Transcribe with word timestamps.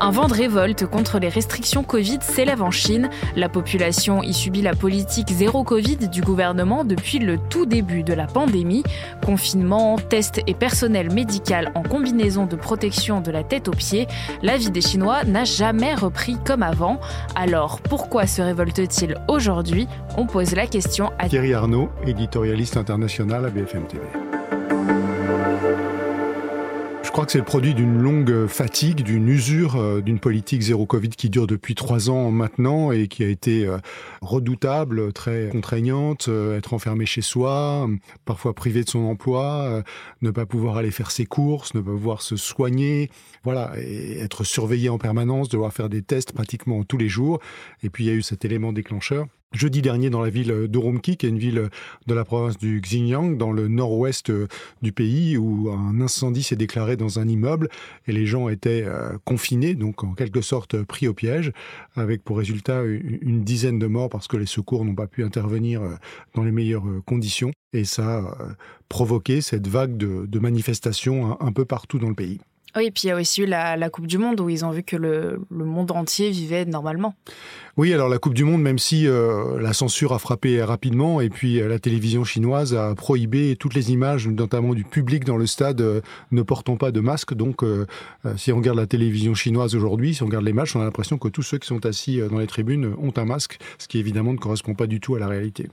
Un 0.00 0.10
vent 0.12 0.28
de 0.28 0.34
révolte 0.34 0.86
contre 0.86 1.18
les 1.18 1.28
restrictions 1.28 1.82
Covid 1.82 2.18
s'élève 2.20 2.62
en 2.62 2.70
Chine. 2.70 3.10
La 3.34 3.48
population 3.48 4.22
y 4.22 4.32
subit 4.32 4.62
la 4.62 4.74
politique 4.74 5.28
zéro 5.30 5.64
Covid 5.64 6.08
du 6.08 6.20
gouvernement 6.20 6.84
depuis 6.84 7.18
le 7.18 7.36
tout 7.50 7.66
début 7.66 8.04
de 8.04 8.12
la 8.12 8.26
pandémie. 8.26 8.84
Confinement, 9.26 9.96
tests 9.98 10.40
et 10.46 10.54
personnel 10.54 11.12
médical 11.12 11.72
en 11.74 11.82
combinaison 11.82 12.46
de 12.46 12.54
protection 12.54 13.20
de 13.20 13.32
la 13.32 13.42
tête 13.42 13.66
aux 13.66 13.72
pieds, 13.72 14.06
la 14.42 14.56
vie 14.56 14.70
des 14.70 14.80
Chinois 14.80 15.24
n'a 15.24 15.44
jamais 15.44 15.94
repris 15.94 16.36
comme 16.44 16.62
avant. 16.62 17.00
Alors 17.34 17.80
pourquoi 17.80 18.28
se 18.28 18.40
révolte-t-il 18.40 19.16
aujourd'hui? 19.26 19.88
On 20.16 20.26
pose 20.26 20.54
la 20.54 20.68
question 20.68 21.10
à 21.18 21.28
Thierry 21.28 21.54
Arnaud, 21.54 21.88
éditorialiste 22.06 22.76
international 22.76 23.46
à 23.46 23.50
BFM 23.50 23.86
TV. 23.88 24.02
Je 27.18 27.20
crois 27.20 27.26
que 27.26 27.32
c'est 27.32 27.38
le 27.38 27.44
produit 27.44 27.74
d'une 27.74 27.98
longue 27.98 28.46
fatigue, 28.46 29.02
d'une 29.02 29.28
usure, 29.28 29.74
euh, 29.74 30.00
d'une 30.00 30.20
politique 30.20 30.62
zéro 30.62 30.86
Covid 30.86 31.08
qui 31.08 31.30
dure 31.30 31.48
depuis 31.48 31.74
trois 31.74 32.10
ans 32.10 32.30
maintenant 32.30 32.92
et 32.92 33.08
qui 33.08 33.24
a 33.24 33.26
été 33.26 33.66
euh, 33.66 33.78
redoutable, 34.22 35.12
très 35.12 35.48
contraignante, 35.48 36.28
euh, 36.28 36.56
être 36.56 36.74
enfermé 36.74 37.06
chez 37.06 37.20
soi, 37.20 37.88
parfois 38.24 38.54
privé 38.54 38.84
de 38.84 38.88
son 38.88 39.00
emploi, 39.00 39.82
ne 40.22 40.30
pas 40.30 40.46
pouvoir 40.46 40.76
aller 40.76 40.92
faire 40.92 41.10
ses 41.10 41.26
courses, 41.26 41.74
ne 41.74 41.80
pas 41.80 41.90
pouvoir 41.90 42.22
se 42.22 42.36
soigner, 42.36 43.10
voilà, 43.42 43.72
et 43.80 44.20
être 44.20 44.44
surveillé 44.44 44.88
en 44.88 44.98
permanence, 44.98 45.48
devoir 45.48 45.72
faire 45.72 45.88
des 45.88 46.02
tests 46.02 46.30
pratiquement 46.30 46.84
tous 46.84 46.98
les 46.98 47.08
jours. 47.08 47.40
Et 47.82 47.90
puis 47.90 48.04
il 48.04 48.06
y 48.06 48.10
a 48.10 48.14
eu 48.14 48.22
cet 48.22 48.44
élément 48.44 48.72
déclencheur 48.72 49.26
jeudi 49.52 49.82
dernier 49.82 50.10
dans 50.10 50.22
la 50.22 50.30
ville 50.30 50.66
d'Urumqi, 50.68 51.16
qui 51.16 51.26
est 51.26 51.30
une 51.30 51.38
ville 51.38 51.68
de 52.06 52.14
la 52.14 52.24
province 52.24 52.58
du 52.58 52.80
Xinjiang, 52.80 53.36
dans 53.36 53.52
le 53.52 53.68
nord-ouest 53.68 54.30
du 54.82 54.92
pays, 54.92 55.36
où 55.36 55.70
un 55.70 56.00
incendie 56.00 56.42
s'est 56.42 56.56
déclaré 56.56 56.96
dans 56.96 57.18
un 57.18 57.28
immeuble 57.28 57.68
et 58.06 58.12
les 58.12 58.26
gens 58.26 58.48
étaient 58.48 58.84
euh, 58.84 59.16
confinés, 59.24 59.74
donc 59.74 60.04
en 60.04 60.14
quelque 60.14 60.40
sorte 60.40 60.82
pris 60.82 61.08
au 61.08 61.14
piège, 61.14 61.52
avec 61.94 62.22
pour 62.22 62.38
résultat 62.38 62.82
une 62.84 63.42
dizaine 63.44 63.78
de 63.78 63.86
morts 63.86 64.08
parce 64.08 64.28
que 64.28 64.36
les 64.36 64.46
secours 64.46 64.84
n'ont 64.84 64.94
pas 64.94 65.06
pu 65.06 65.24
intervenir 65.24 65.82
euh, 65.82 65.94
dans 66.34 66.44
les 66.44 66.52
meilleures 66.52 66.86
euh, 66.86 67.02
conditions. 67.04 67.52
Et 67.72 67.84
ça 67.84 68.18
a 68.18 68.56
provoqué 68.88 69.40
cette 69.42 69.66
vague 69.66 69.96
de, 69.96 70.38
manifestations 70.38 71.38
un 71.40 71.52
peu 71.52 71.64
partout 71.64 71.98
dans 71.98 72.08
le 72.08 72.14
pays. 72.14 72.40
Oui, 72.76 72.86
et 72.86 72.90
puis 72.90 73.04
il 73.04 73.08
y 73.08 73.10
a 73.10 73.16
aussi 73.16 73.42
eu 73.42 73.46
la, 73.46 73.90
Coupe 73.90 74.06
du 74.06 74.18
Monde 74.18 74.40
où 74.40 74.48
ils 74.48 74.64
ont 74.64 74.70
vu 74.70 74.82
que 74.82 74.96
le, 74.96 75.40
monde 75.50 75.90
entier 75.90 76.30
vivait 76.30 76.64
normalement. 76.64 77.14
Oui, 77.76 77.94
alors 77.94 78.08
la 78.08 78.18
Coupe 78.18 78.34
du 78.34 78.44
Monde, 78.44 78.60
même 78.60 78.78
si 78.78 79.06
euh, 79.06 79.60
la 79.60 79.72
censure 79.72 80.12
a 80.12 80.18
frappé 80.18 80.62
rapidement, 80.62 81.20
et 81.20 81.30
puis 81.30 81.60
euh, 81.60 81.68
la 81.68 81.78
télévision 81.78 82.24
chinoise 82.24 82.74
a 82.74 82.94
prohibé 82.94 83.56
toutes 83.56 83.74
les 83.74 83.92
images, 83.92 84.26
notamment 84.28 84.74
du 84.74 84.84
public 84.84 85.24
dans 85.24 85.36
le 85.36 85.46
stade, 85.46 85.80
euh, 85.80 86.00
ne 86.32 86.42
portant 86.42 86.76
pas 86.76 86.90
de 86.90 87.00
masque. 87.00 87.34
Donc, 87.34 87.64
si 88.36 88.52
on 88.52 88.56
regarde 88.56 88.78
la 88.78 88.86
télévision 88.86 89.34
chinoise 89.34 89.74
aujourd'hui, 89.74 90.14
si 90.14 90.22
on 90.22 90.26
regarde 90.26 90.44
les 90.44 90.52
matchs, 90.52 90.76
on 90.76 90.80
a 90.80 90.84
l'impression 90.84 91.18
que 91.18 91.28
tous 91.28 91.42
ceux 91.42 91.58
qui 91.58 91.66
sont 91.66 91.86
assis 91.86 92.20
dans 92.30 92.38
les 92.38 92.46
tribunes 92.46 92.94
ont 92.98 93.12
un 93.16 93.24
masque, 93.24 93.58
ce 93.78 93.88
qui 93.88 93.98
évidemment 93.98 94.32
ne 94.32 94.38
correspond 94.38 94.74
pas 94.74 94.86
du 94.86 95.00
tout 95.00 95.14
à 95.14 95.18
la 95.18 95.28
réalité. 95.28 95.68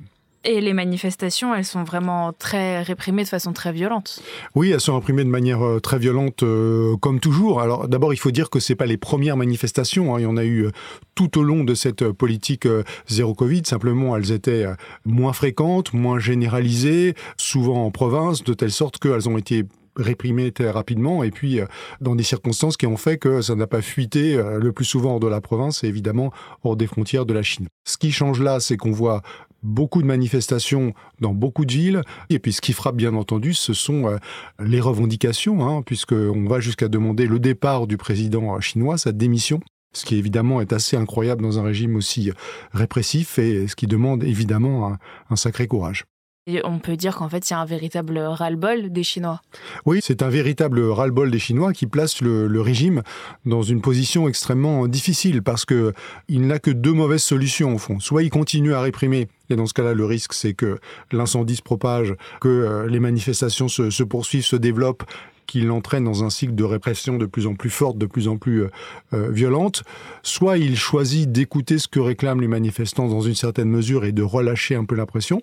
Et 0.48 0.62
les 0.62 0.74
manifestations, 0.74 1.56
elles 1.56 1.66
sont 1.66 1.84
vraiment 1.84 2.32
très 2.32 2.84
réprimées 2.84 3.24
de 3.24 3.28
façon 3.28 3.52
très 3.52 3.72
violente. 3.72 4.22
Oui, 4.54 4.70
elles 4.70 4.80
sont 4.80 4.96
réprimées 4.96 5.24
de 5.24 5.30
manière 5.30 5.66
euh, 5.66 5.80
très 5.80 5.98
violente, 5.98 6.44
euh, 6.44 6.96
comme 6.98 7.20
toujours. 7.20 7.62
Alors 7.62 7.88
d'abord, 7.88 8.14
il 8.14 8.18
faut 8.18 8.30
dire 8.30 8.52
que 8.52 8.60
c'est 8.60 8.76
pas 8.76 8.86
les 8.86 8.98
premières 8.98 9.38
manifestations. 9.38 10.14
Hein. 10.14 10.20
Il 10.20 10.24
y 10.24 10.28
en 10.28 10.38
a 10.38 10.44
eu 10.44 10.66
euh, 10.66 10.72
tout 11.16 11.40
au 11.40 11.44
long 11.44 11.64
de 11.64 11.74
cette 11.74 12.12
politique 12.12 12.68
zéro 13.08 13.34
Covid. 13.34 13.64
Simplement, 13.66 14.16
elles 14.16 14.32
étaient 14.32 14.68
moins 15.04 15.34
fréquentes, 15.34 15.94
moins 15.94 16.20
généralisées, 16.20 17.16
souvent 17.38 17.86
en 17.86 17.90
province, 17.90 18.44
de 18.44 18.54
telle 18.54 18.72
sorte 18.72 19.00
qu'elles 19.00 19.28
ont 19.28 19.38
été 19.38 19.64
réprimées 19.96 20.52
très 20.52 20.70
rapidement 20.70 21.24
et 21.24 21.32
puis 21.32 21.60
dans 22.02 22.16
des 22.16 22.24
circonstances 22.24 22.78
qui 22.78 22.88
ont 22.88 22.98
fait 22.98 23.18
que 23.18 23.42
ça 23.42 23.56
n'a 23.56 23.68
pas 23.68 23.82
fuité 23.82 24.36
le 24.36 24.72
plus 24.72 24.86
souvent 24.86 25.14
hors 25.14 25.20
de 25.20 25.28
la 25.28 25.42
province 25.42 25.84
et 25.84 25.88
évidemment 25.88 26.32
hors 26.64 26.76
des 26.76 26.88
frontières 26.88 27.26
de 27.26 27.34
la 27.34 27.44
Chine. 27.44 27.68
Ce 27.88 27.98
qui 27.98 28.12
change 28.12 28.42
là, 28.42 28.60
c'est 28.60 28.78
qu'on 28.78 28.92
voit 28.92 29.22
beaucoup 29.66 30.02
de 30.02 30.08
manifestations 30.08 30.94
dans 31.20 31.34
beaucoup 31.34 31.66
de 31.66 31.74
villes. 31.74 32.02
Et 32.30 32.40
puis 32.40 32.54
ce 32.54 32.62
qui 32.62 32.72
frappe 32.72 32.96
bien 32.96 33.16
entendu, 33.16 33.54
ce 33.54 33.74
sont 33.74 34.08
euh, 34.08 34.18
les 34.60 34.80
revendications, 34.80 35.68
hein, 35.68 35.82
puisqu'on 35.82 36.46
va 36.46 36.60
jusqu'à 36.60 36.88
demander 36.88 37.28
le 37.28 37.40
départ 37.40 37.88
du 37.88 37.98
président 37.98 38.60
chinois, 38.62 38.98
sa 38.98 39.12
démission 39.12 39.60
ce 39.94 40.04
qui 40.04 40.18
évidemment 40.18 40.60
est 40.60 40.74
assez 40.74 40.98
incroyable 40.98 41.42
dans 41.42 41.58
un 41.58 41.64
régime 41.64 41.96
aussi 41.96 42.30
répressif 42.74 43.40
et 43.40 43.66
ce 43.70 43.78
qui 43.78 43.88
demande 43.88 44.26
évidemment 44.26 44.98
un 45.30 45.36
sacré 45.38 45.68
courage 45.68 46.04
on 46.64 46.80
peut 46.80 46.96
dire 46.96 47.16
qu'en 47.16 47.30
fait, 47.30 47.50
il 47.50 47.54
y 47.54 47.56
a 47.56 47.60
un 47.60 47.66
véritable 47.66 48.20
ras-le-bol 48.20 48.92
des 48.92 49.04
Chinois. 49.04 49.42
Oui, 49.86 50.00
c'est 50.04 50.22
un 50.22 50.30
véritable 50.30 50.80
ras-le-bol 50.82 51.32
des 51.32 51.40
Chinois 51.40 51.74
qui 51.74 51.88
place 51.88 52.22
le, 52.22 52.62
régime 52.62 53.02
dans 53.46 53.62
une 53.62 53.82
position 53.82 54.28
extrêmement 54.28 54.88
difficile 54.88 55.42
parce 55.42 55.66
que 55.66 55.94
il 56.28 56.48
n'a 56.48 56.60
que 56.60 56.72
deux 56.72 56.94
mauvaises 56.94 57.24
solutions 57.24 57.76
au 57.76 57.78
fond. 57.78 58.00
Soit 58.00 58.24
il 58.24 58.30
continue 58.30 58.74
à 58.74 58.82
réprimer 58.82 59.28
et 59.50 59.56
dans 59.56 59.66
ce 59.66 59.74
cas-là, 59.74 59.94
le 59.94 60.06
risque, 60.06 60.34
c'est 60.34 60.54
que 60.54 60.80
l'incendie 61.12 61.56
se 61.56 61.62
propage, 61.62 62.16
que 62.42 62.48
euh, 62.48 62.88
les 62.88 63.00
manifestations 63.00 63.68
se, 63.68 63.90
se 63.90 64.04
poursuivent, 64.04 64.46
se 64.46 64.56
développent 64.56 65.04
qui 65.46 65.62
l'entraîne 65.62 66.04
dans 66.04 66.24
un 66.24 66.30
cycle 66.30 66.56
de 66.56 66.64
répression 66.64 67.18
de 67.18 67.26
plus 67.26 67.48
en 67.48 67.56
plus 67.56 67.70
forte, 67.70 67.98
de 67.98 68.06
plus 68.06 68.28
en 68.28 68.38
plus 68.38 68.64
euh, 68.64 68.70
euh, 69.14 69.32
violente, 69.32 69.84
soit 70.24 70.58
il 70.58 70.78
choisit 70.78 71.32
d'écouter 71.32 71.78
ce 71.78 71.88
que 71.88 72.00
réclament 72.00 72.42
les 72.42 72.48
manifestants 72.48 73.08
dans 73.08 73.22
une 73.22 73.36
certaine 73.36 73.70
mesure 73.70 74.06
et 74.06 74.12
de 74.12 74.24
relâcher 74.24 74.76
un 74.76 74.86
peu 74.86 74.96
la 74.96 75.06
pression. 75.06 75.42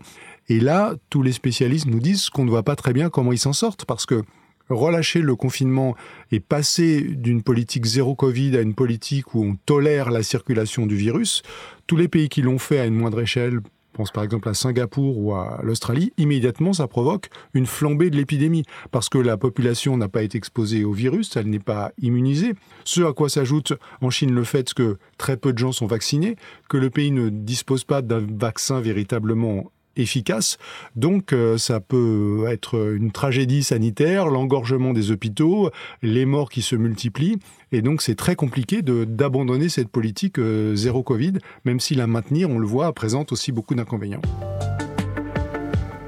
Et 0.49 0.61
là, 0.61 0.95
tous 1.11 1.23
les 1.23 1.33
spécialistes 1.33 1.87
nous 1.87 2.01
disent 2.01 2.31
qu'on 2.31 2.45
ne 2.45 2.51
voit 2.51 2.63
pas 2.63 2.77
très 2.77 2.93
bien 2.93 3.11
comment 3.11 3.33
ils 3.33 3.39
s'en 3.39 3.53
sortent, 3.53 3.85
parce 3.85 4.07
que 4.07 4.23
relâcher 4.69 5.21
le 5.21 5.37
confinement 5.37 5.95
et 6.31 6.41
passer 6.41 7.03
d'une 7.03 7.43
politique 7.43 7.85
zéro 7.85 8.15
Covid 8.15 8.57
à 8.57 8.61
une 8.61 8.75
politique 8.75 9.35
où 9.35 9.45
on 9.45 9.57
tolère 9.67 10.11
la 10.11 10.23
circulation 10.23 10.87
du 10.87 10.97
virus, 10.97 11.43
tous 11.87 11.97
les 11.97 12.09
pays 12.09 12.29
qui 12.29 12.43
l'ont 12.43 12.59
fait 12.59 12.79
à 12.79 12.87
une 12.87 12.95
moindre 12.95 13.21
échelle, 13.21 13.61
pense 13.93 14.11
par 14.11 14.25
exemple 14.25 14.49
à 14.49 14.55
Singapour 14.55 15.19
ou 15.19 15.35
à 15.35 15.61
l'Australie, 15.63 16.13
immédiatement 16.17 16.73
ça 16.73 16.89
provoque 16.89 17.29
une 17.55 17.67
flambée 17.67 18.11
de 18.11 18.17
l'épidémie 18.17 18.65
parce 18.91 19.09
que 19.09 19.19
la 19.19 19.37
population 19.37 19.97
n'a 19.97 20.09
pas 20.09 20.23
été 20.23 20.39
exposée 20.39 20.85
au 20.85 20.93
virus, 20.93 21.37
elle 21.37 21.51
n'est 21.51 21.59
pas 21.59 21.93
immunisée. 22.01 22.55
Ce 22.85 23.03
à 23.03 23.13
quoi 23.13 23.29
s'ajoute 23.29 23.75
en 24.01 24.11
Chine 24.11 24.35
le 24.35 24.45
fait 24.45 24.73
que 24.73 24.97
très 25.19 25.37
peu 25.37 25.53
de 25.53 25.59
gens 25.59 25.73
sont 25.73 25.87
vaccinés, 25.87 26.37
que 26.69 26.79
le 26.79 26.91
pays 26.91 27.11
ne 27.11 27.29
dispose 27.29 27.85
pas 27.85 28.01
d'un 28.03 28.27
vaccin 28.27 28.81
véritablement 28.81 29.71
efficace. 29.97 30.59
Donc 30.97 31.33
euh, 31.33 31.59
ça 31.59 31.81
peut 31.81 32.45
être 32.49 32.95
une 32.97 33.13
tragédie 33.13 33.63
sanitaire, 33.63 34.27
l'engorgement 34.27 34.93
des 34.93 35.11
hôpitaux, 35.11 35.71
les 36.03 36.27
morts 36.27 36.51
qui 36.51 36.63
se 36.63 36.77
multiplient. 36.77 37.39
Et 37.73 37.83
donc 37.83 38.03
c'est 38.03 38.15
très 38.15 38.35
compliqué 38.35 38.83
d'abandonner 38.83 39.69
cette 39.69 39.89
politique 39.89 40.39
euh, 40.39 40.75
zéro 40.77 41.03
Covid, 41.03 41.35
même 41.65 41.81
si 41.81 41.95
la 41.95 42.07
maintenir, 42.07 42.51
on 42.51 42.59
le 42.59 42.67
voit, 42.67 42.93
présente 42.93 43.33
aussi 43.33 43.53
beaucoup 43.53 43.75
d'inconvénients. 43.75 44.23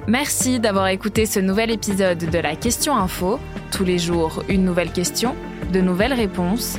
Merci 0.07 0.61
d'avoir 0.61 0.89
écouté 0.89 1.25
ce 1.25 1.41
nouvel 1.41 1.71
épisode 1.71 2.19
de 2.19 2.39
la 2.39 2.57
Question 2.57 2.95
Info. 2.95 3.39
Tous 3.71 3.85
les 3.85 3.99
jours, 3.99 4.43
une 4.51 4.65
nouvelle 4.65 4.93
question, 4.93 5.35
de 5.73 5.81
nouvelles 5.81 6.13
réponses. 6.13 6.79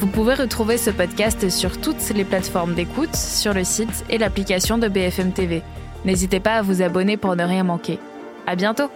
Vous 0.00 0.06
pouvez 0.06 0.34
retrouver 0.34 0.76
ce 0.76 0.90
podcast 0.90 1.48
sur 1.48 1.80
toutes 1.80 2.08
les 2.10 2.24
plateformes 2.24 2.74
d'écoute, 2.74 3.16
sur 3.16 3.54
le 3.54 3.64
site 3.64 4.04
et 4.10 4.18
l'application 4.18 4.76
de 4.76 4.86
BFM 4.86 5.32
TV. 5.32 5.62
N'hésitez 6.04 6.40
pas 6.40 6.56
à 6.56 6.62
vous 6.62 6.82
abonner 6.82 7.16
pour 7.16 7.36
ne 7.36 7.44
rien 7.44 7.64
manquer. 7.64 7.98
À 8.46 8.56
bientôt! 8.56 8.90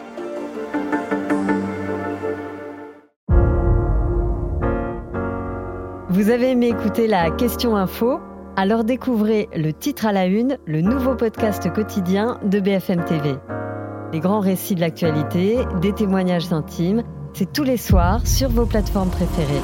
Vous 6.08 6.30
avez 6.30 6.50
aimé 6.50 6.68
écouter 6.68 7.06
la 7.06 7.30
question 7.30 7.76
info? 7.76 8.20
Alors 8.54 8.84
découvrez 8.84 9.48
le 9.56 9.72
titre 9.72 10.04
à 10.04 10.12
la 10.12 10.26
une, 10.26 10.58
le 10.66 10.82
nouveau 10.82 11.14
podcast 11.14 11.72
quotidien 11.72 12.38
de 12.44 12.60
BFM 12.60 13.04
TV. 13.04 13.34
Les 14.12 14.20
grands 14.20 14.40
récits 14.40 14.74
de 14.74 14.80
l'actualité, 14.80 15.58
des 15.80 15.94
témoignages 15.94 16.52
intimes, 16.52 17.02
c'est 17.32 17.50
tous 17.50 17.62
les 17.62 17.78
soirs 17.78 18.26
sur 18.26 18.50
vos 18.50 18.66
plateformes 18.66 19.08
préférées. 19.08 19.62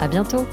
À 0.00 0.08
bientôt 0.08 0.46